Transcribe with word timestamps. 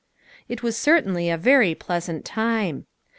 It 0.49 0.63
was 0.63 0.75
certainly 0.75 1.29
a 1.29 1.37
very 1.37 1.75
pleasant 1.75 2.25
time. 2.25 2.87